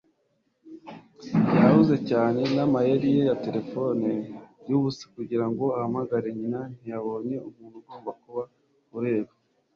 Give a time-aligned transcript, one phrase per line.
[1.55, 4.09] Yahuze cyane n'amayeri ye ya terefone
[4.69, 8.43] yubusa kugirango ahamagare nyina ntiyabonye umuntu ugomba kuba
[8.97, 9.33] ureba.